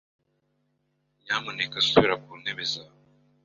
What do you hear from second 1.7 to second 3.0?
subira ku ntebe zawe.